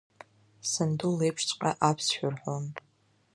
Санду 0.69 1.13
леиԥшҵәҟьа 1.19 1.71
аԥсшәа 1.89 2.27
рҳәон. 2.33 2.65